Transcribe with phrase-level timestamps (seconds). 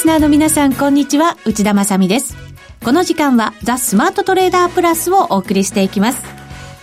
[0.00, 1.36] スナーの皆さん、こんにちは。
[1.44, 2.34] 内田まさです。
[2.82, 6.22] この時間は、ザ・スマートトレーダープラスをお送りしていきます。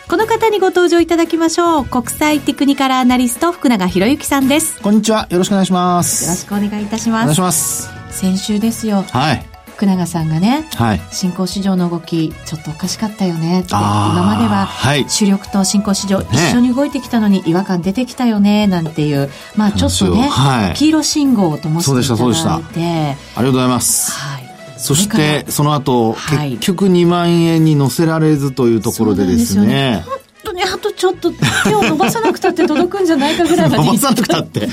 [0.08, 1.86] この方にご登場いただきましょう。
[1.86, 4.80] 国際テクニカルアナリスト、福永博之さんです。
[4.84, 5.26] こんにちは。
[5.32, 6.26] よろしくお願いします。
[6.26, 7.24] よろしくお願いいたします。
[7.24, 7.90] お願いします。
[8.12, 9.04] 先週ですよ。
[9.10, 9.57] はい。
[9.78, 14.68] 福永さんがね、はい、新興市場の動きちょっとおかしかったよねって今までは
[15.08, 22.08] 主力と新興市場、一緒に動いてきたのに違和感出てきたよねなんていうまあちょっとね、はい、黄色信号を灯していただいて。
[22.18, 24.80] そうでしたありがとうございます、はい。
[24.80, 30.04] そしてその後、はい、結局2万円に乗せられずというところでですね
[30.48, 31.32] 当にあとちょっと
[31.66, 34.70] 手を伸ばさなくたって届くんじゃないかぐらいまで 伸ばさなくたって。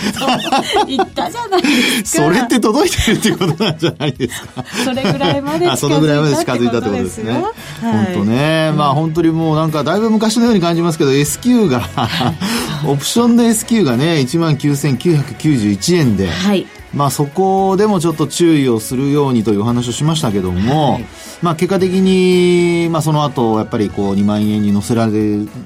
[0.87, 2.25] 言ったじゃないですか。
[2.25, 4.65] それって届いてるっていうことなんじゃないですか。
[4.85, 11.89] それぐらいまで近づいたそのぐらいまで近づいたってことですね、はい、本当ね、まあ本当にもうなんかだいぶ昔のように感じますけど S q が
[12.87, 21.05] オプションの S q がね1万9991円で、はいまあ、そこでもちょっと注意をするようにというお話をしましたけども、はい、
[21.43, 25.13] まあ、結果的に、まあ、その後やっぱりこう2万円に乗せられ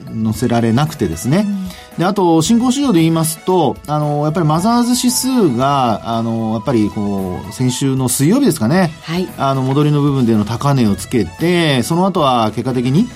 [0.06, 1.44] 乗せられなくてですね、
[1.92, 13.06] うん、であと新興市場で言いますとあのやっぱりマザーズ指数があのやっぱりこう先週の水曜日ですかね、はい、あの戻りの部分での高値をつけてその後は結果的に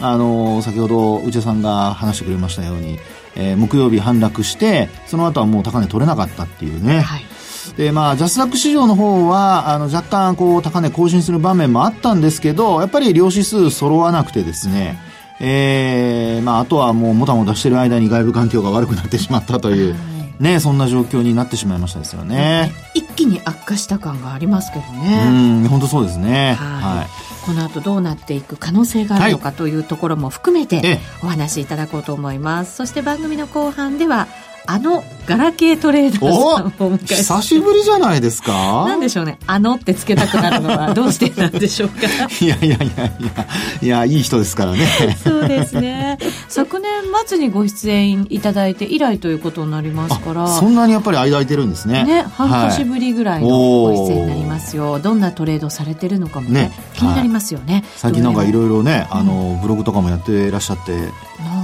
[0.00, 2.98] あの先ほど内田さんが話してくれましたように、
[3.36, 7.31] えー、木曜日反落してその後はもう高値取れなかったっていうね、はい
[7.76, 14.98] で、まあ、ジャスダック市場の方は、あの、若干、こう、高値更新する場面もあったんですけど、やっぱり両指数揃わなくてですね、
[15.40, 19.96] えー、まあ、あとはもう、もたもたしてる間に外部環境が悪くなってしまったという、
[20.38, 22.72] ね、そんな状況になってしまいましたですよね。
[22.94, 25.24] 一気に悪化した感がありますけどね。
[25.28, 25.30] う
[25.66, 26.54] ん、本当そうですね。
[26.54, 26.98] はい。
[26.98, 27.06] はい、
[27.46, 32.76] この後どうなっていく可能性があるのかというところも含めてお話しいただこうと思います。
[32.76, 34.26] そして番組の後半では、
[34.66, 36.54] あのガラケートレーダーさんを
[36.88, 38.52] お迎え久しぶりじゃないですか？
[38.86, 39.38] なんでしょうね。
[39.46, 41.96] あのってつけたくなるのはどうしてなんでしょうか。
[42.40, 43.46] いやいやいやいや
[43.82, 44.86] いやいい人ですからね。
[45.22, 46.18] そうですね。
[46.48, 46.90] 昨年
[47.26, 50.48] 末にご出演いただいて以来ということになりますから。
[50.48, 52.04] そんなにやっぱり間空いてるんですね。
[52.04, 60.92] ね半年ぶりぐらいのご出演になりますよ、はい、どんなトレードされてるのかもね、ね、気になりますよね、はい、最近なんかいろいろねあの、ブログとかもやっていらっしゃって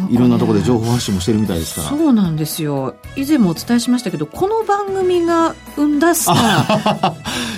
[0.09, 1.89] いろんなところで情報発信もしてるみたいですから。
[1.89, 2.95] そうなんですよ。
[3.17, 7.11] 以前もお伝えしましたけどこの番組が生んだスター。
[7.11, 7.15] っ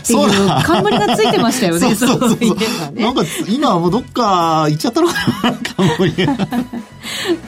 [0.07, 2.39] ていう冠がついてましたよね そうそうそうそう。
[2.93, 6.15] ね、なんか今はもうどっか行っちゃったのかな冠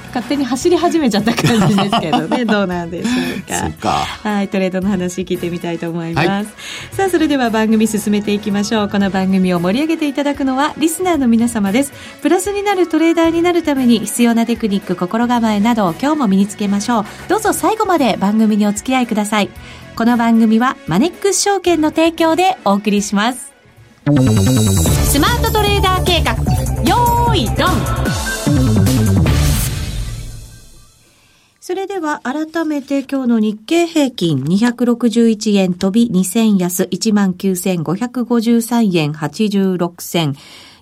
[0.09, 2.45] 勝手に走り始めちゃった感じですけどね。
[2.47, 3.91] どうなんでしょうか。
[4.23, 6.47] はいトレードの話聞いてみたいと思います、はい、
[6.93, 8.89] さあそれでは番組進めていきましょう。
[8.89, 11.93] この番組を盛り上げていただくのはリスナーの皆様です。
[12.21, 17.05] プラスになるトレーダーになるために必要なテクニック心構えなどを今日も身につけましょう。
[17.29, 19.49] どうぞ最後まで番組にお付き合いください。
[19.97, 23.53] この番組はマネックス証券の提供でお送りします。
[24.05, 26.33] スマートトレーダー計画。
[26.83, 28.32] よーいドン
[31.65, 40.35] それでは改めて今日の日経平均261円飛び2000安19,553円86銭。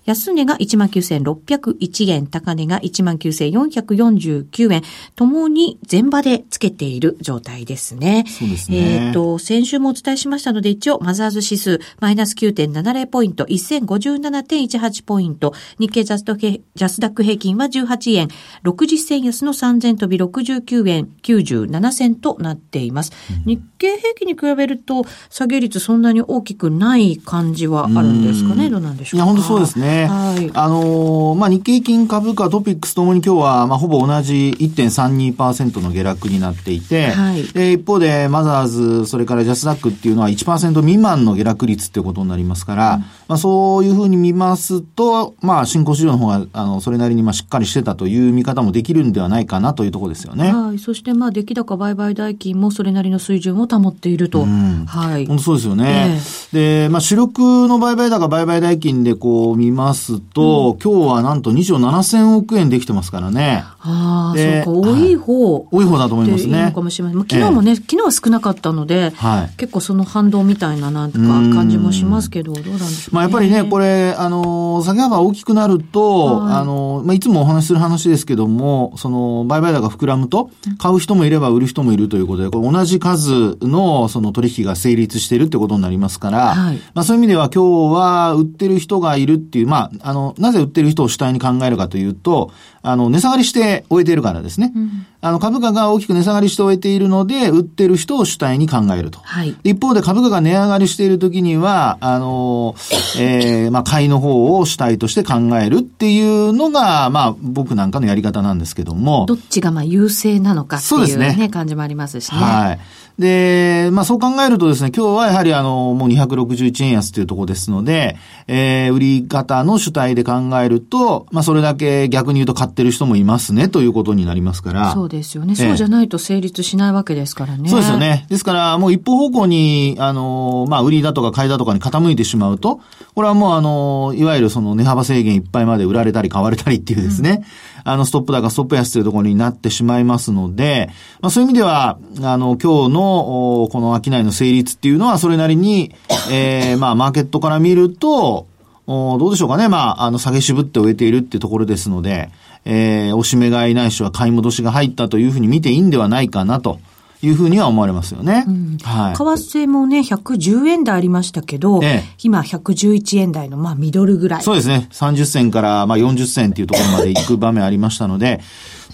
[0.07, 4.83] 安値が19,601円、高値が19,449円、
[5.15, 8.25] ともに前場でつけている状態ですね。
[8.27, 8.79] そうですね。
[8.79, 18.29] えっ、ー、と、先週もお伝えしましたので、一応、マザーズ指数、マイナス9.70ポイント、1057.18ポイント、日経ジャストジャスダック平均は18円、
[18.65, 23.13] 60銭安の3000飛び69円97銭となっています。
[23.45, 29.27] うん、日経平均に比べると、下げ率そんなに大きくない感じはあるんですかね、どうなんでしょうか？
[29.27, 29.90] いや、本当そうですね。
[30.07, 30.51] はい。
[30.55, 37.45] あのー、まあ、日経平均株価、トピックスともに今日は、まあ、ほぼ同じ1.32%の下落になっていて、はい。
[37.45, 50.53] で、一方で、マザーズ、それからジャスダックっていうのは1%未満の下落率っていうことになりますから、うん、まあ、そういうふうに見ますと、まあ、新興市場の方が、あの、それなりに、まあ、しっかりしてたという見方もできるんではないかなというところですよね。
[50.53, 50.81] はい。
[50.81, 54.41] そして、まあ、出来高売買代金もそれなりの水準を保っていると。
[54.41, 55.27] うん、はい。
[55.27, 56.19] 本当そうですよね。
[56.53, 63.63] えー、で、まあ、主力の売買高、売買代金でこう見ますと、うん、今日はなんと2兆7000億円できてますからね。
[63.79, 66.67] ああ、そうか、多い方、はい、多い方だと思いますね。
[66.67, 67.21] いいかもしれません。
[67.21, 92.51] 昨日もね、えー、昨日は少なかったので、はい、結構その反動みたいななんとか感じもしますけど、どうなんでしょう、ね、まあやっぱりね、これ、あの、下げ幅大きくなると、はい、あの、まあいつもお話しする話ですけども、その、売買高膨らむと、買う人もいれば売る人もいるということで、これ同じ数のその取引が成立しているってことになりますから、ら、はい、まあそういう意味では今日は売ってる人がいるっていう、まあ、あの、なぜ売ってる人を主体に考えるかというと、
[92.83, 94.73] あの、値下がりして終えているからですね。
[94.75, 99.21] うん、あの、株価が大きく値下がりして終えているので、売ってる人を主体に考えると。
[99.23, 102.75] はい、一方で株価が値上がりしている時には、あの、
[103.19, 109.27] えー、まあ、買いの方を主体として考えるっていうのが、まあ、僕なんかのやり方なんですけども。
[109.27, 112.39] どっちがまあ優勢なのかっていうね、そうですね感じもありますしね。
[112.39, 112.81] はい。
[113.21, 118.17] で、まあそう考えるとですね、今日はやはりあの、もう261円安というところですので、
[118.49, 124.93] えー、売り方の主体で考えると、まあそれだけ逆に言うと買ってる人もいますねということになりますから。
[124.93, 125.55] そうですよね。
[125.55, 127.69] そうじゃないと成立しないわけですからね。
[127.69, 128.27] そうですよね。
[128.29, 132.81] ですからもう一方方向に、あの、まあ売りだとか買いだとかに傾いてしまうと、
[133.15, 137.45] これはもうあの、いわゆるその値幅制限いっぱいまで売られたり買われたりっていうですね、
[137.85, 140.91] うん、あの、ストップ高、ストップ安というところになってしまいますので、
[141.21, 145.95] まあそういう意味では、あの、今日のこの商いの成立っていうのはそれなりに、
[146.31, 148.47] えー、まあ、マーケットから見ると、
[148.87, 149.69] どうでしょうかね。
[149.69, 152.31] まあ、あの、下げ渋って終えているっていうところですので、
[152.65, 156.79] えー、おしめ買いないしは買い戻しが入ったというふうに見ていいんではないかなと。
[157.23, 158.45] いうふうには思われますよね。
[158.49, 159.15] うん、はい。
[159.15, 164.43] 為替もね、110円台ありましたけど、ええ、今111円台の、まあ、ミドルぐらい。
[164.43, 164.89] そうですね。
[164.91, 168.41] 30銭から、まあ、40銭っていうところまで行く場面ありましたので、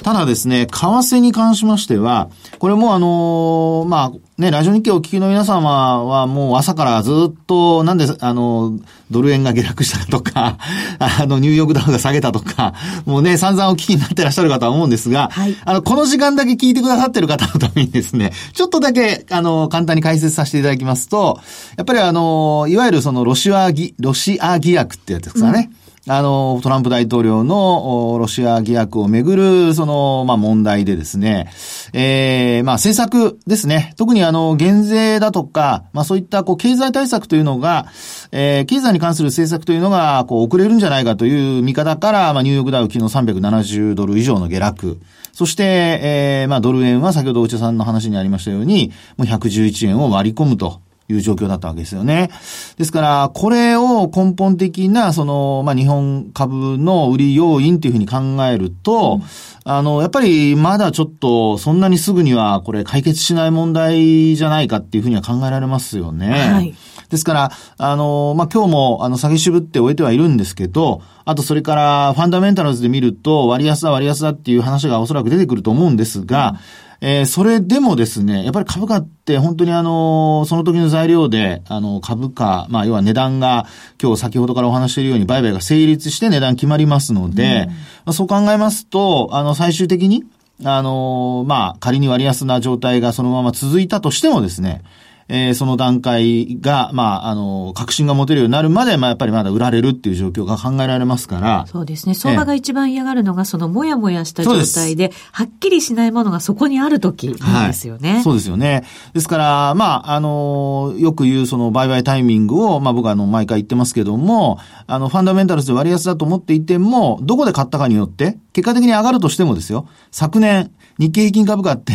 [0.03, 8.79] ただですね、為替に関しましては、これもあのー、まあ、ね、ラジオ日経をお聞きの皆様はもう朝からずっと、なんで、あの、
[9.11, 10.59] ドル円が下落したとか、
[11.01, 12.75] あの、ニューヨークダウが下げたとか、
[13.07, 21.41] もうね、散々お聞きになってらっしゃる方は思うんですが、はい、あの、この時間だけ聞いてくださってる方のためにですね、ちょっとだけ、あの、簡単に解説させていただきますと、
[21.79, 25.71] やっぱりあの、いわゆるそのロシア疑、ロシア疑惑ってやつですかね。
[25.81, 31.51] うんあの、トランプ大統領のロシア疑惑をめぐる、その、まあ、問題でですね、
[31.93, 33.93] ええー、まあ、政策ですね。
[33.97, 37.87] 特にあの、減税だとか、まあ、そういった、こう、経済対策というのが、
[38.31, 45.01] えー、経済に関する政策というのが、こう、遅れるんじゃないかという見方から、まあ、ニューヨークダウ昨日370ドル以上の下落。
[45.33, 50.86] そして、ええー、まあ、ドル円は先ほど内田さんの話にありましたように、もう111円を割り込むと。
[51.09, 52.31] いう状況だったわけですよね。
[52.77, 59.21] ですから、これを根本的な、その、まあ、日本株の売り要因というふうに考えると、
[59.65, 66.31] うん、あの、やっぱりまだちょっと、そんなにすぐにはこれ解決しない問題じゃないかっていうふうには考えられますよね。
[66.31, 66.75] はい。
[67.09, 83.67] ですから、あの、まあ、今日も、あの、下げ渋って終えてはいるんですけど、あとそれから、ファンダメンタルズで見ると、割安だ割安だっていう話がおそらく出てくると思うんですが、うんえー、それでもですね、やっぱり株価って本当にあの、その時の材料で、あの、株価、まあ、要は値段が、
[84.01, 87.75] 今日先ほどからお話しているように、売買が成立して値段決まりますので、うん、ま
[88.07, 90.25] あ、そう考えますと、あの、最終的に、
[90.65, 94.83] あの、まあ、仮に割安な状態がそのまま続いたとしてもですね、
[95.29, 101.67] えー、その段階が、まあ、あの、確信が持てるようになるまで、まあ、やっぱりまだ売られるっていう状況が考えられますから。
[101.67, 102.15] そうですね。
[102.15, 108.23] 相場が一番嫌がるのが、そのもやもやした状態で、はっきりしないものがそこにあるときなんですよね、はい。
[108.23, 108.85] そうですよね。
[109.15, 121.93] ですから、まあ、あの、よく言うその売買タイミングを、まあ、僕はあの、毎回言ってますけども、あの、ファンダメンタルズで割安だと思っていても、どこで買ったかによって、結果的に上がるとしてもですよ、昨年、日経平均株価って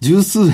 [0.00, 0.50] 十数円、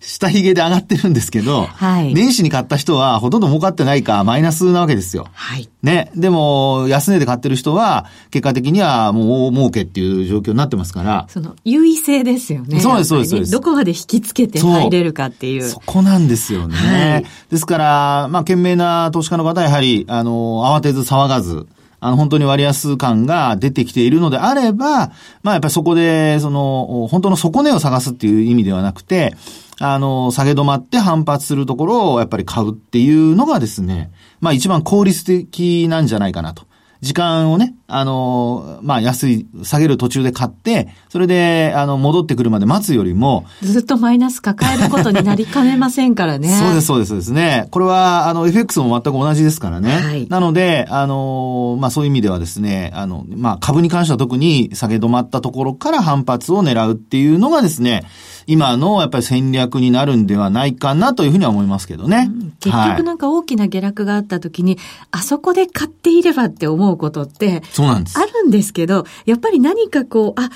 [0.00, 5.26] 下髭で上がってるんですけど、はい、年始に買った人はほとんど儲かってないか、マイナスなわけですよ。
[5.32, 5.68] はい。
[5.82, 6.10] ね。
[6.14, 11.26] でも、安値で買ってる人は、結果的にはもう大儲けっていう状況になってますから。
[11.28, 12.80] その、優位性ですよね。
[12.80, 13.52] そうです、そうです。
[13.52, 15.62] どこまで引きつけて入れるかっていう。
[15.62, 16.76] そこなんですよね。
[16.76, 21.66] はい、ですから、まあ、賢明な投資家の方はやはり、あの、慌てず騒がず、
[22.00, 29.36] あの、本当に割安感が出てきているのであれば、まあやっぱりそこで、その、本当の底根を探すっていう意味ではなくて、
[29.80, 36.70] あの、下げ止まって反発するところをやっぱり買うっていうのがですね、まあ一番効率的なんじゃないかなと。
[37.00, 43.46] 時間をね、あの、まあ、安い、下げる途中で買って、それで、あの、戻ってくるまで待つよりも。
[43.62, 46.48] ずっとマイナス抱えることになりかねませんからね。
[46.50, 47.68] そうです、そうです、ですね。
[47.70, 49.90] これは、あの、FX も全く同じですからね。
[49.90, 58.02] はい、なので、あの、まあ、そういう意味ではですね、あの、まあ、株に関しては特に下げ止まったところから反発を狙うっていうのがですね、
[58.46, 62.28] 今のやっぱり戦略になるんではないかなというふうには思いますけどね。
[62.30, 64.80] うん、結局なんか大きな下落があった時に、はい、
[65.12, 68.18] あそこで買っていればって思うことって、そうなんです。
[68.18, 70.50] あるんですけど、やっぱり何かこう、あ、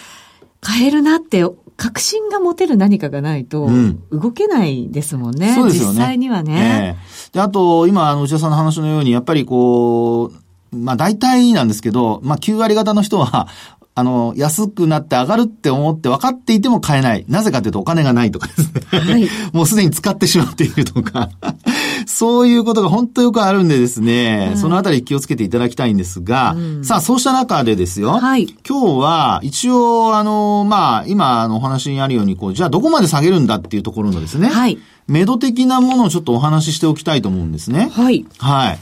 [0.61, 1.45] 買えるなって
[1.77, 3.69] 確信が持てる何かがないと、
[4.11, 5.49] 動けないですもんね。
[5.49, 5.99] うん、そうですよね。
[5.99, 6.97] 実際にはね。
[6.99, 10.33] えー、で、あと、今、あの、内田さんの話のように、やっぱりこ
[10.73, 13.49] う、まあ大体なんですけど、まあ9割方の人は、
[13.97, 17.25] あの、安くなって上がるって思って分かっていても買えない。
[17.29, 18.81] なぜかというとお金がないとかですね。
[18.91, 21.31] はい、 もうすでに使ってしまっているとか。
[22.07, 28.19] そういうことが本当よくあるんでですね、うん、そのあたり気をつけていただきたいんですが、うん、さあ、そうした中でですよ。
[28.19, 34.49] はい、今日は、一応、あの、まあ、今、のお話にあるように、こう、じゃあどこまで下げるんだっていうところのですね。
[34.49, 34.79] はい。
[35.07, 37.91] 目処的なものをちょっとお話ししておきたいと思うんですね。
[37.93, 38.25] はい。
[38.39, 38.79] はい。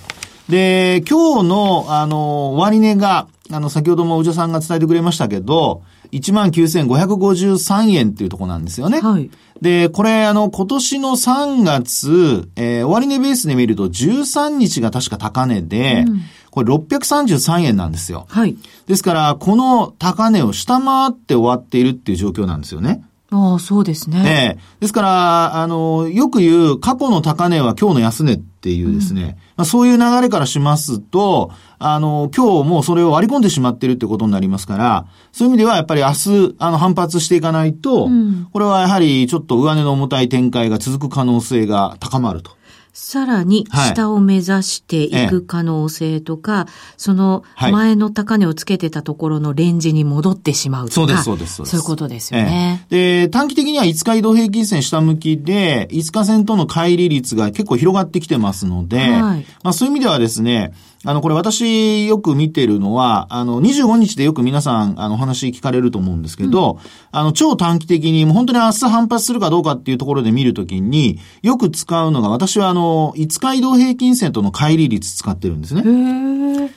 [0.53, 5.81] で、今日の、あの、終値が、あの、先ほどもおじさんが伝えてくれましたけど、
[6.13, 9.01] 19,553円っていうとこなんですよね。
[9.01, 9.31] はい。
[9.63, 18.27] で、これ、あの、今年の3月、えー、終値ベースで見ると13日が確か高値で、うん、これ633円なんですよ。
[18.29, 18.55] はい。
[18.87, 23.03] ですから、この高値を下回って終わっているっていう状況なんですよね。
[23.33, 24.23] ああ、そうですね。
[24.27, 42.53] ええですから、あの、よく言う過去の高値は今日の安値っていうですね、うん、まあ、そういう流れからしますと、あの、今日もうそれを割り込んでしまってるってことになりますから、そういう意味ではやっぱり明日、あの、反発していかないと、うん、これはやはりちょっと上値の重たい展開が続く可能性が高まると。
[42.93, 51.65] さらに下を目指していく可能性とか、はい、その前の高値をつけてたところのレンジに戻ってしまうとか、そうです、そうです。
[51.65, 52.85] そういうことですよね。
[52.91, 66.79] で、短期的には5日移動平均線下向きで、5日線との乖離率が結構広がってきてますので、はい、まあそういう意味ではですね、あの、これ私よく見てるのは、あの、25日でよく皆さん、あの、話聞かれると思うんですけど、うん、
[67.11, 75.83] あの、超短期的に、もう本当に明日反発するかどうかっていうところで見るときに、よく使うのが、私はあの、5日移動平均線との乖離率使ってるんですね。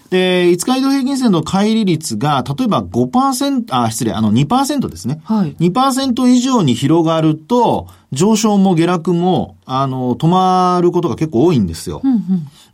[0.09, 5.21] で、5日移動平均線の乖離率が、例えば5%、あ、失礼、あの2%ですね。
[5.23, 5.55] はい。
[5.59, 12.01] 2%以上に広がると、上昇も下落も、あの、止まることが結構多いんですよ。
[12.03, 12.21] うんうん、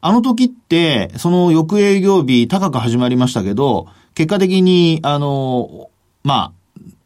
[0.00, 5.90] あの時って、その翌営業日高く始まりましたけど、結果的に、あの、
[6.24, 6.52] まあ、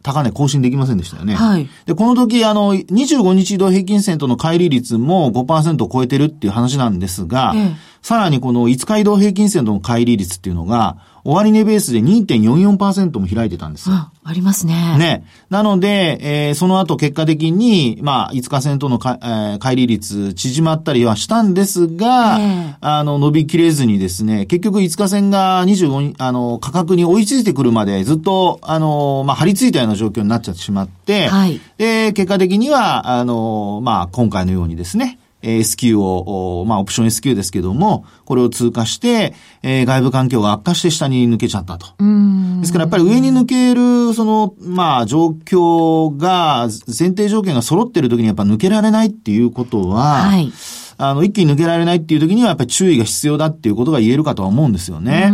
[0.02, 1.34] 高値更新できませんでしたよね。
[1.34, 1.68] はい。
[1.86, 13.94] で、この時、あの、25日移動平均線との乖離率も5%を超えてるっていう話なんですが、ええ、さらにこの5日移動平均線との乖離率っていうのが、終値ベースで2.44%も開いてたんですよ。
[13.94, 14.98] あ、ありますね。
[14.98, 15.24] ね。
[15.50, 31.60] なので、えー、その後結果的に、まあ、5日線とのか、えー、乖離率縮まったりはしたんですが、えー、あの、伸びきれずにですね、結局5日線が25、あの、価格に追いついてくるまでずっと、あの、まあ、張り付いたような状況になっちゃってしまって、はい。
[31.78, 41.86] で、結果的には、あの、まあ、今回のようにですね、S q を、まあ、オプション S q ですけども、これを通過して、えー、外部環境が悪化して下に抜けちゃったと。
[42.60, 50.52] ですからやっぱり上に抜ける、その、まあ、状況が、前提条件が揃ってる時にやっぱ抜けられないっていうことは、はい。
[50.98, 55.30] あの、一気に抜けられないっていう時にはやっぱり注意が必要だっていうことが言えるかとは思うんですよね。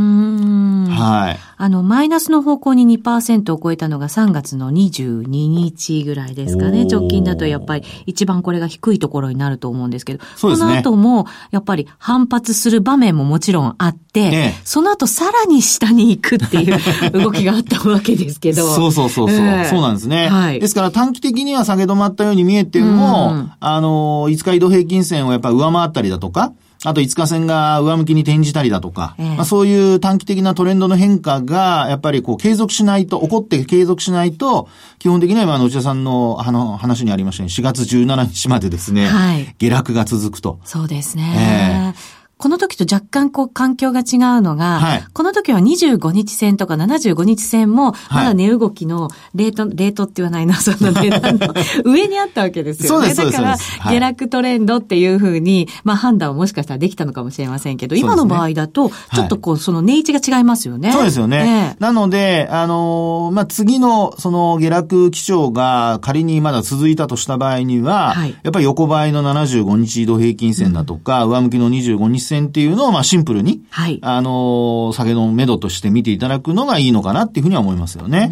[0.99, 1.39] はい。
[1.57, 6.85] あの、マイナスの方向に2%を超えたのが3月の22日ぐらいですかね。
[6.85, 16.79] 直近だとやっぱり一番これが低いところになると思うんですけど、そね、この後もやっぱり反発する場面ももちろんあって、ええ、その後さらに下に行くっていう
[17.13, 18.67] 動きがあったわけですけど。
[18.75, 20.29] そうそうそうそう、えー、そうなんですね。
[20.29, 20.61] はい。
[20.61, 26.53] ですから短期的には下げ止まったように見えても、うん、あの、5日移動平均線をやっぱり上回ったりだとか、
[26.85, 34.69] あと5日線が上向きに転じたりだとか、ええ、まあ、そういう短期的なトレンドの変化が、やっぱりこう継続しないと、起こって継続しないと、
[34.99, 40.61] 基本的には今の内田さんのあの話にありましたように、4月17日までですね、はい、下落が続くと。
[40.65, 41.95] そうですね。
[41.95, 51.53] えこの時と若干こう環境が違うのが、はい、この時は25日線とか75日線も、まだ値動きのレート、レートって言わないな、 その値段の
[51.85, 53.13] 上にあったわけですよね。
[53.13, 60.93] だから、下落トレンドっていうふうに、まあ判断をもしかしたらできたのかもしれませんけど、今の場合だと、ちょっとこう、その値位置が違いますよね。
[60.93, 61.77] そうですよね。
[61.81, 78.31] なので、あのー、まあ次のその下落基調が仮にまだ続いたとした場合には、はい、やっぱり横ばいの75日移動平均線だとか、うん、上向きの25日線っていうのを、まあシンプルに、はい、あのー、下げの目処として見ていただくのがいいのかなっていうふうには思いますよね。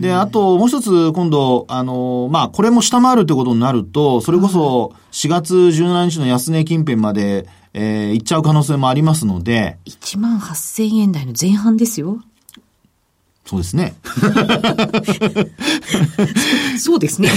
[0.00, 9.78] で、あと、もう一つ、今度、あのー、まあ、これも下回るってことになると、それこそ、4月17日の安値近辺まで、えー、行っちゃう可能性もありますので。
[9.86, 12.20] 1万8000円台の前半ですよ。
[13.48, 13.94] そうですね。
[16.78, 17.30] そうですね。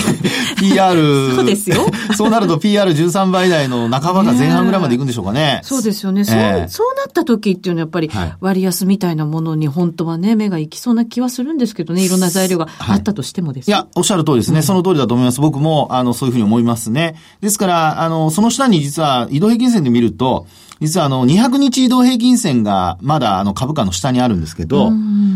[0.58, 1.00] PR。
[1.34, 1.86] そうですよ。
[2.18, 5.62] そうなると PR13 倍台の半ばか前半ぐらいまで行くんでしょうかね。
[5.64, 6.26] そうですよね。
[6.26, 14.58] そう、えー、そうなった時っていうのはやっぱり割安みたいなものに本当はね、目が行きそうな気はするんですけどね、いろんな材料があったとしてもですね、はい、いや、おっしゃる通りですね。
[14.58, 15.40] うん、その通りだと思います。
[15.40, 17.16] 僕も、あの、そういうふうに思いますね。
[17.40, 20.46] ですから、あの、その下に実は移動平均線で見ると、
[20.82, 24.92] 実はあの、200日移動平均線がまだあの株価の下にあるんですけど、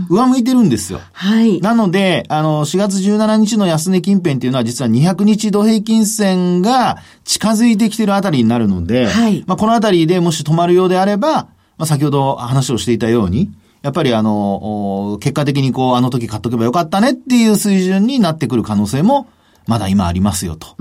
[0.09, 0.99] 上向いてるんですよ。
[1.13, 1.61] はい。
[1.61, 9.43] なので、あの、4月17日の安値近辺っていうのは実は200日移動平均線が近づいてきてるあたりになるので、はい。
[9.45, 11.49] まあ、このあたりでもし止まるようであれば、ま
[11.79, 13.51] あ、先ほど話をしていたように、
[13.83, 19.27] やっぱりあの、結果的にこう、あの時買っとけばよかったねっていう水準になってくる可能性も
[19.67, 20.75] まだ今ありますよと。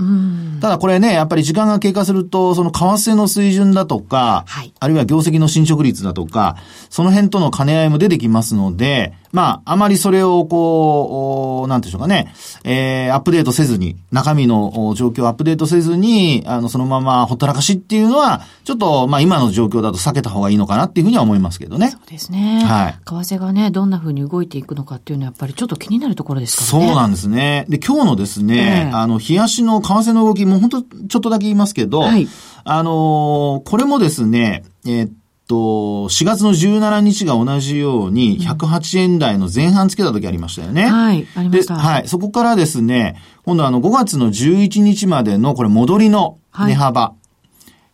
[0.61, 6.57] ただこれね、やっぱり時間が経過すると、その為替の水準だとか、はい、あるいは業績の進捗率だとか、
[6.89, 21.89] その辺との兼ね合いも出てきますので、まあ、あまりそれをこう、なんていうんでしょうかね、えー、アップデートせずに、中身の状況をアップデートせずに、あの、そのままほったらかしっていうのは、ちょっと、まあ、今の状況だと避けた方がいいのかなっていうふうには思いますけどね。
[21.89, 22.63] そうですね。
[22.63, 22.93] はい。
[22.93, 26.87] 為替がね、どんなふうに動いていくのかっていうのは、やっぱりちょっと気になるところですからね。
[26.87, 27.65] そうなんですね。
[27.67, 32.29] で、今日のですね、えー、あの、冷やしの為替の動き、もう本当ちょっとだけ言いますけど、はい、
[32.63, 35.09] あのー、これもですね、えー、
[35.47, 40.85] と、4月の17日が同じように、108円台の前半つけた時ありましたよね。
[40.85, 41.75] はい、ありました。
[41.75, 42.07] はい。
[42.07, 47.01] そこからですね、今度あの5月の11日までのこれ戻りの値幅。
[47.01, 47.15] は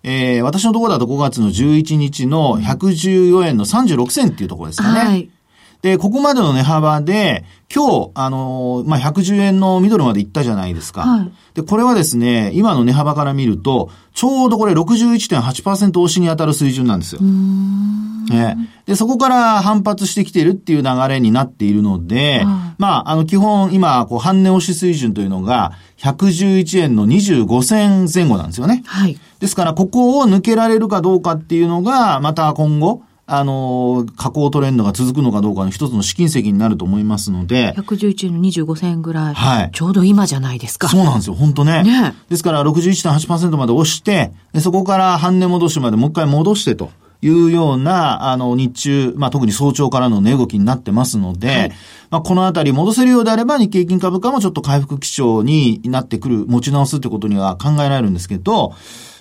[0.04, 5.00] い、えー、私のところだと5月の11日の114円の36銭っていうところですかね。
[5.00, 5.30] はい。
[5.82, 11.02] で、ここまでの値幅で、今日、あのー、まあ、110円のミドルまで行ったじゃないですか。
[11.02, 11.32] はい。
[11.56, 17.22] で、これはですね、今の値幅から見ると、ちょうどこれ61.8%押しに当たる水準なんですよ。
[18.32, 22.44] えで、そこから反発してきてるっていう流れになっているので、
[22.78, 28.84] まあ、あの、基本、今、こう、半値押し水準というのが、111円の25銭前後なんですよね。
[28.86, 29.18] はい。
[29.40, 37.74] ですから、ここを抜けられるかどうかっていうのが、また今後、あの、下降トレンドが続くのかどうかの一つの試金石になると思いますので。
[37.78, 39.34] 111円の25銭円ぐらい。
[39.34, 39.72] はい。
[39.72, 40.90] ちょうど今じゃないですか。
[40.90, 41.84] そうなんですよ、本当ね。
[41.84, 46.92] ねですから61.8%まで押して、でそこから半値戻しまでもう一回戻してと。
[47.24, 51.72] いうような、あの、日中、まあ、特に早朝からの値動きになってますので、はい、
[52.10, 58.74] まあ、このあたり戻せるようであれば日経金株価もちょっと回復基調になってくる、持ち直すってことには考えられるんですけど、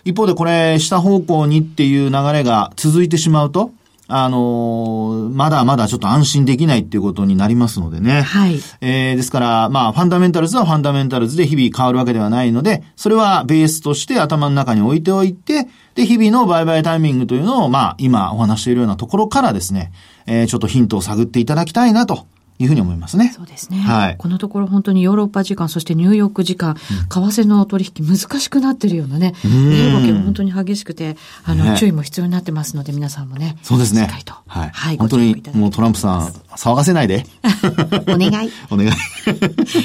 [0.04, 3.70] 一方でこれ、下方向にっていう流れが続いてしまうと、
[4.12, 8.22] あのー、まだまだちょっと安心できないっていうことになりますのでね。
[8.22, 8.60] はい。
[8.80, 19.92] えー、ですから、まあ、ファンダメンタルズはファンダメンタルズで日々変わるわけではないので、それはベースとして頭の中に置いておいて、で、日々の売買タイミングというのを、まあ、今お話しているようなところからですね、
[20.26, 22.26] えー、ちょっとヒントを探っていただきたいなと
[22.60, 23.32] いうふうに思いますね。
[23.34, 23.78] そうですね。
[23.78, 24.16] はい。
[24.18, 33.56] このところ本当にヨーロッパ時間、そしてニューヨーク時間、為替の取引難しくなってるようなね、値動きが本当に激しくて、あの、ね、注意も必要になってますので、皆さんもね。
[33.62, 34.02] そうですね。
[34.02, 34.34] しっかりと。
[34.46, 34.70] はい。
[34.70, 34.98] はい。
[34.98, 37.24] 本当に、もうトランプさん、騒がせないで。
[38.08, 38.50] お願い。
[38.70, 38.90] お願い。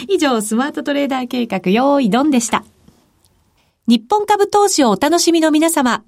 [0.14, 2.64] 以上、スマートトレーダー計画、用意ドンでした。
[3.88, 6.04] 日本株投資をお楽しみの皆様。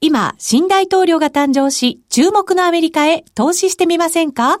[0.00, 4.60] 今、新大統領が誕生し、注目のアメリカへ投資してみませんか？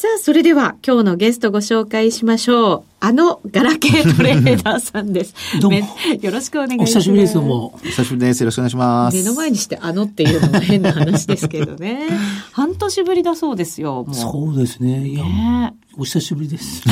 [0.00, 2.84] さあ、それでは今日のゲストご紹介しましょう。
[3.00, 5.34] あのガラケートレーダーさんです。
[5.60, 5.76] どうも。
[6.22, 6.90] よろしくお願いします。
[6.96, 7.86] お久しぶりです、もう。
[7.86, 8.40] 久しぶりです。
[8.42, 9.16] よろしくお願いします。
[9.18, 12.08] 目の前にしてあのっていうのも変な話ですけどね。
[12.52, 14.14] 半年ぶりだそうですよ、もう。
[14.14, 15.06] そうですね。
[15.06, 16.82] いや、ね、お久しぶりです。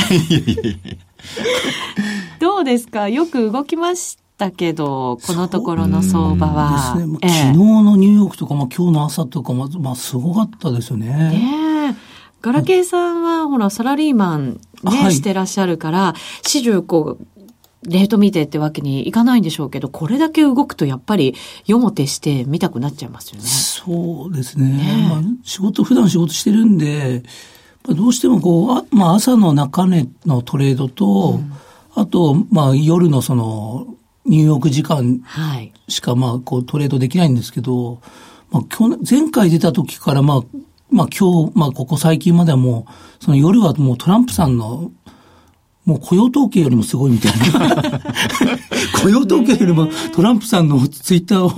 [2.41, 3.09] どうですか？
[3.09, 6.95] よく動きましたけど、このところの相場は。
[6.99, 7.19] ね。
[7.23, 11.07] え昨日のニューヨークとか、まあ、今日の朝とかも、まあ、すごかったですよね。
[11.07, 11.97] ね
[12.49, 17.27] ガラケーさんは、ほら、サラリーマンね、はい、してらっしゃるから、始終こう、
[17.83, 21.35] レート見てってわけにいかないんでしょうけど、これだけ動くとやっぱり
[21.67, 23.43] 夜も徹して見たくなっちゃいますよね。
[23.47, 24.67] そうですね。
[24.67, 27.23] ねまあ、仕事、普段仕事してるんで、
[27.87, 31.53] どうしてもこう、あまあ朝の中値のトレードと、うん、
[31.95, 33.89] あと、まあ夜のその、
[34.25, 35.23] ニューヨーク時間
[35.87, 38.01] しかまあこうトレードできないんですけど、
[38.51, 40.43] まあ去年、前回出た時からまあ
[40.91, 42.87] まあ今日、まあここ最近まではも
[43.21, 44.91] う、その夜はもうトランプさんの、
[45.85, 47.83] もう雇用統計よりもすごいみたいな。
[49.03, 51.51] 雇用統計よりもトランプさんのツイッターを、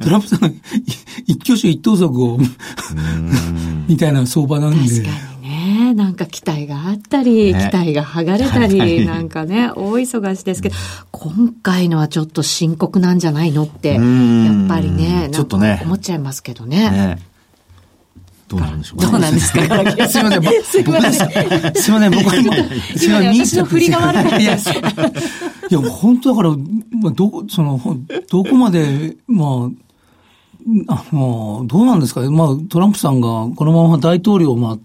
[0.00, 0.50] トランプさんの
[1.26, 2.38] 一挙手一投足を、
[3.88, 4.78] みたいな相場なんで。
[4.78, 5.10] 確か
[5.42, 5.94] にね。
[5.94, 10.74] なんか期待があったり、ね、期待が剥がれたり、なんかね、大忙しですけど、
[11.10, 14.00] 今回のはちょっと深刻なんじゃないのって、やっ
[14.68, 16.90] ぱりね、ちょっとね、思っちゃいますけどね。
[16.90, 17.18] ね
[18.48, 19.60] どうなんでしょうどうなんですか？
[20.08, 21.12] すいません、僕、 すいません。
[21.12, 22.56] すいません、僕は今、
[23.04, 24.38] 今ね、私の振りが悪かった。
[24.40, 24.58] いや、い
[25.70, 27.80] や、本当だから、まあ、どこ、その、
[28.30, 29.70] どこまで、ま
[30.88, 32.20] あ、あの、どうなんですか？
[32.22, 32.30] ね。
[32.30, 34.78] まあ、トランプさんがこのまま大統領を、まあ、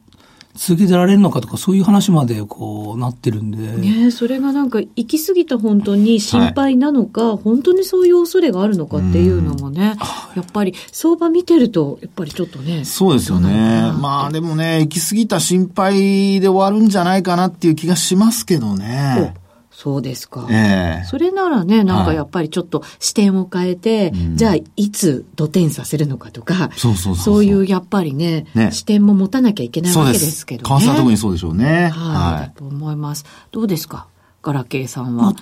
[0.55, 3.57] 続けてられるのかとか、そういう話までこうなってるんで。
[3.57, 9.95] ねそれがなんか行き過ぎた本当に心配なのか、はい、本当にそういう恐れがあるのかっていうのもね、
[10.35, 12.85] やっぱり相場見てると、やっぱりちょっとね。
[12.85, 13.91] そうですよね。
[13.99, 19.33] まあでもね、行き過ぎた心配で終わるんじゃないかなっていう気がしますけどね。
[19.75, 20.47] そうですか。
[20.49, 30.81] ええー、それならね、なんかやっぱりちょっと視点を変えて、はい、じゃあいつ土点させるのかとか、そうそうそういうやっぱりね、ね、視点も持たなきゃいけないわけですけどね。
[30.81, 31.89] 為替は特にそうでしょうね。
[31.89, 32.41] はい。
[32.41, 33.25] はい、と思います。
[33.51, 34.07] どうですか
[34.41, 35.23] ガラケーさんは？
[35.23, 35.35] まあ、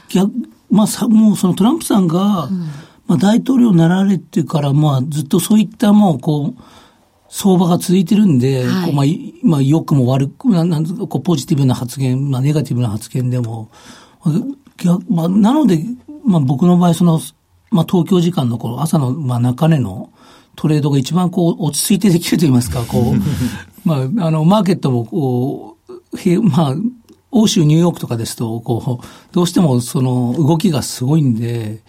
[0.70, 2.60] まあ、さもうそのトランプさんが、うん、
[3.08, 6.62] まあ大統領になられてから、まあずっとそういったもうこう、
[7.30, 9.06] 相場が続いてるんで、はい、まあ、
[9.44, 13.72] まあ、良くも悪く、なんなんこうポジティブな発言、まあ、ネガティブな発言でも、
[15.10, 15.84] まあ、なので、
[16.26, 17.20] まあ、僕の場合、その、
[17.72, 20.12] まあ、東京時間の頃、朝の、まあ、中根の
[20.56, 23.16] トレードが一番こう、落ち着いてできると言いますか、こう、
[23.88, 26.76] まあ、あの、マーケットもこう、へまあ、
[27.32, 31.82] 欧州、ニューヨークとかですと、こう、どうしてもその動きがすごいんで、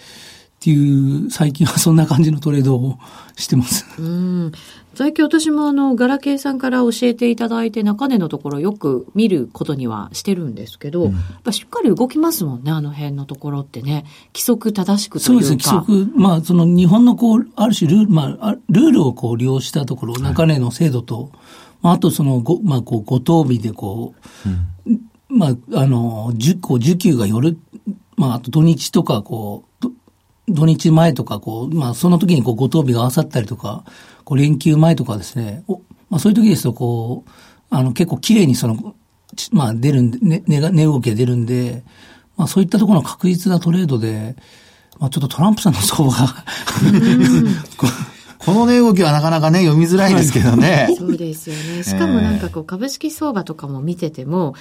[0.62, 2.96] っていう、最近はそんな感じのトレードを
[3.34, 3.84] してます。
[3.98, 4.52] うん。
[4.94, 14.04] 最近私もあの、ガラケーさんから教えていただいて、中根のところよく見ることにはしてるんですけど、うん、やっぱしっかり動きますもんね、あの辺のところってね。
[14.32, 15.44] 規則正しくというか。
[15.46, 16.12] そうですね、規則。
[16.16, 21.30] まあ、その日本のこう、ある種ルール、まあ、ルールをこう利用したところ、中根の制度と、はい、
[21.80, 24.14] まあ、あとその、ご、まあ、こう、ご当日でこ
[24.46, 24.48] う、
[24.88, 27.58] うん、まあ、あの、じゅ、こう、受給がよる、
[28.16, 29.71] まあ、あと土日とか、こう、
[30.48, 33.84] 土日前とか、こう、まあ、その時にこう、ご当日が合わさったりとか、
[34.24, 37.30] こう連休前とかですね、おまあ、そういう時ですと、こう、
[37.70, 38.94] あの、結構綺麗にその、
[39.52, 41.84] まあ、出るんで、ね、値が、値動きが出るんで、
[42.36, 44.36] まあ、そういったところの確実なトレードで、
[44.98, 46.44] まあ、ちょっとトランプさんの相場が
[48.44, 50.94] この値動きはなかなかね、読みづらいですけどね。
[50.98, 51.82] そうですよね。
[51.82, 54.54] しかもなんかこう、株式相場とかも見てても、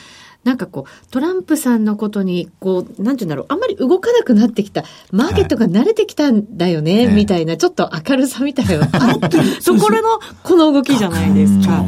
[0.43, 11.83] なんかこう、トランプさんのことに、こう、なんていうんだろう、あんまり動かなくなってきた、マーケットが慣れてきたんだよね、はい、みたいな、ちょっと明るさみたいなあって ところの、この動きじゃないですか。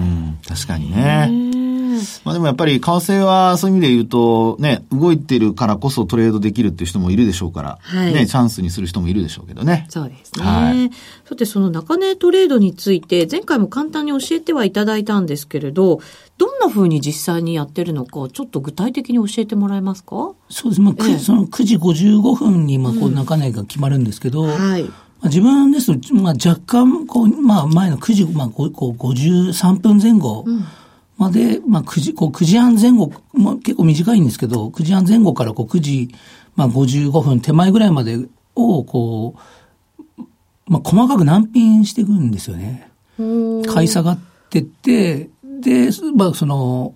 [0.48, 1.63] 確かにね。
[2.24, 9.86] まあでもやっぱり為替はそういう意味で言うと、ね、動いてるからこそトレードできるっていう人もいるでしょうから、はい、ね、チャンスにする人もいるでしょうけどね。
[9.90, 10.44] そうですね。
[10.44, 10.90] はい、
[11.28, 16.00] さて、その中値トレードについて、前回も簡単に教えてはいただいたんですけれど、
[16.38, 20.34] どんなふうに実際にやってるのか、ちょっと具体的に教えてもらえますか？
[20.50, 20.82] そうです。
[20.82, 24.90] まあ、ええ、その9時55分に、まあ、こう、中値が決まるんですけど、うん、はい。
[25.26, 30.66] 自分ですと、まあ、若干、こう、まあ、前の9時、まあ、こう、53分前後、うん
[31.24, 36.10] まで、まあ、9時、こう、9時半前後、まあ、結構短いんですけど、9時半前後からこう、9時、
[36.56, 38.20] まあ、55分手前ぐらいまで
[38.56, 39.36] を、こ
[40.18, 40.22] う、
[40.68, 42.90] まあ、細かく難品していくんですよね。
[43.74, 45.30] 買い下がってって、
[45.62, 46.94] で、まあ、その、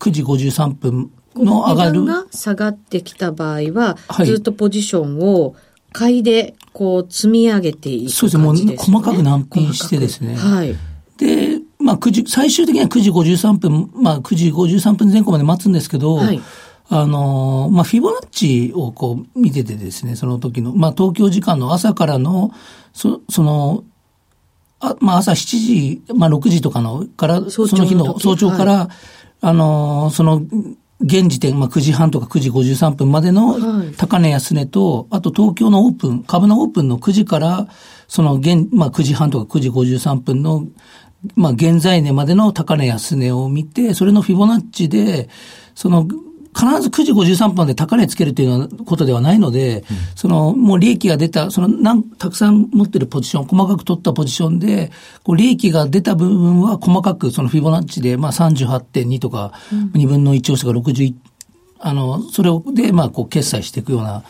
[0.00, 2.04] 9時53分の上がる。
[2.04, 5.54] が下がってきた場合は、はい、ずっとポジションを
[5.92, 8.40] 買いで、こう、積み上げていく感じですね。
[8.40, 8.72] そうですね。
[8.72, 10.34] もう細かく難品してですね。
[10.34, 10.74] はい。
[11.94, 16.40] あ、9時、最終的には9時53分、まあ、9時53分前後まで待つんですけど、はい、
[16.88, 22.52] あの、まあ、フィボナッチをこう見ててですね、その時の、まあ、東京時間の朝からの、
[22.92, 23.84] そその、
[24.80, 28.88] あまあ、朝7時、まあ、6時とかのから、その日の早朝から、はい、
[29.40, 30.42] あの、その、
[31.00, 33.56] 現時点、まあ、9時半とか9時53分までの
[33.96, 37.66] 高値安値と、あと東京のオープン、株のオープンの9時から、
[38.08, 40.66] その現、まあ、9時半とか9時53分の
[41.36, 45.28] まあ、現在値までの高値安値を見て、それのフィボナッチで、
[45.74, 46.06] その、
[46.56, 49.84] 必ず9時53分で高値つけるということではないので、うん、
[50.14, 54.92] その、もう利益が出た、その、なん、たくさん持ってるポジション、細かく取ったポジションで、
[55.24, 59.52] こう、利益が出た部分は細かく、そのフィボナッチで、まあ38.2とか、
[59.94, 61.14] 2分の1押しが61、
[61.80, 64.22] あの、それを、で、まあ、こう、決済していくような、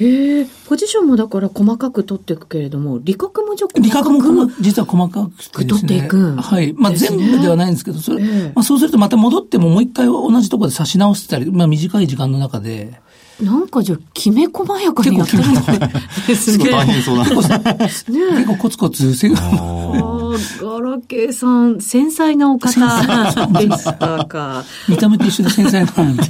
[0.00, 6.36] へえ、ポジションもだから細かく取っていくけれども、利確もじゃ利確も実は細かく、ね、取っていく。
[6.36, 6.72] はい。
[6.74, 13.00] まあ、全部ではないんですけど、それ、えー、まあそうするとまた戻ってももう一回同じところで差し直してたり、まあ短い時間の中で。
[13.42, 15.54] なんかじゃあ、きめ細やかにやってるん
[16.26, 16.70] ですね。
[16.70, 17.24] 大変そうな。
[17.24, 18.04] 結
[18.46, 19.36] 構コツコツせが。
[20.62, 22.70] ガラケーさん、繊細なお方
[23.58, 24.64] でしたか。
[24.88, 26.22] 見た目と一緒で繊細なんで。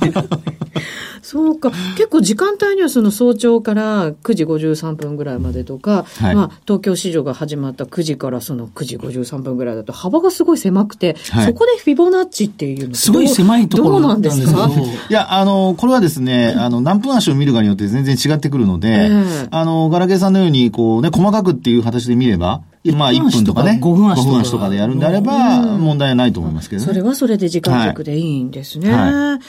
[1.22, 1.70] そうか。
[1.96, 14.70] 結構時間帯にはその早朝から9時53分ぐらいまでとか、はい、まあ東京市場が始まった9時からその9時53分ぐらいだと幅がすごい狭くて、はい、そこでフィボナッチっていうのすごい狭いところなんですか？
[15.10, 22.62] いや、あの、これはですね、あの、何分足を見るかによって全然違ってくるので、えー、あの、ガラケーさんのように、こうね、細かくっていう形で見れば、
[22.96, 26.86] まあ1分とかね、5分足とかでやるんであれば、問題はないと思いますけどね。
[26.86, 28.92] それはそれで時間軸でいいんですね。
[28.92, 29.40] はい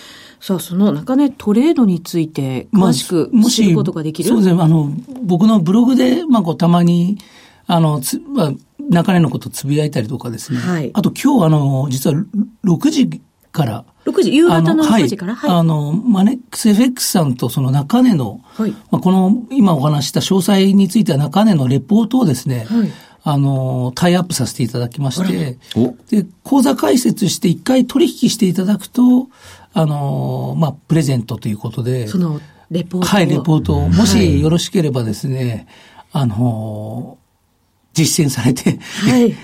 [0.41, 4.63] さあ、その中値トレードについて詳しく知ることができる、まあ、そうですね。
[4.63, 4.89] あの、
[5.21, 7.17] 僕のブログで、まあ、こう、たまに、
[7.67, 8.53] あの、つ、まあ、
[8.89, 10.59] 中値のことつぶやいたりとかですね。
[10.59, 10.91] はい。
[10.93, 12.15] あと今日、あの、実は
[12.63, 15.35] 6時から、6時、夕方の6時から？
[15.35, 15.51] はい。
[15.51, 18.71] あの、マネックス FX さんとその中値の、はい。
[18.91, 22.91] まあ、この、今お話した詳細については中値のレポートをですね、はい。
[23.31, 25.57] あの、タイアップさせていただきまして、
[26.09, 29.27] で、口座開設して一回取引していただくと、
[29.73, 35.67] あの、まあ、プレゼントということで、その、レポートはい、レポートもしよろしければですね、
[36.11, 37.17] はい、あの、
[37.99, 39.35] 実践されて、はい、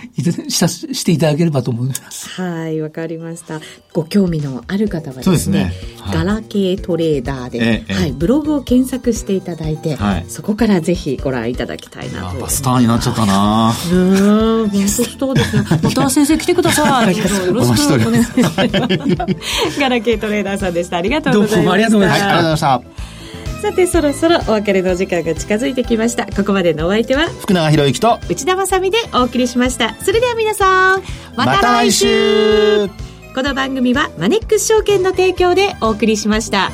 [0.50, 2.30] ししていただければと思います。
[2.42, 3.60] はい、わかりました。
[3.94, 12.48] ご興味のある方はですね、すねはい、ガラケートレーダーで、ええ、はい、ブログを検索していただいて、はい、そこからぜひご覧いただきたいなと。
[12.48, 13.96] スターになっちゃったなう
[14.68, 14.82] ん、本
[15.20, 15.64] 当そうですね。
[15.84, 17.18] また先生来てください。
[17.18, 19.80] よろしくお願いします。
[19.80, 20.98] ガラケートレーダーさんでした。
[20.98, 21.56] ありがとうございました。
[21.58, 23.15] どうもありがとうございました。
[23.66, 26.28] さてそろそろお別れの時間が近づいてきました。
[26.28, 29.96] ここまでのお相手は福永博之と内田まさでお送りしました。
[30.04, 31.02] それでは皆さん
[31.36, 32.88] また来週,、
[33.34, 36.70] この番組はマネックス証券の提供でお送りしました。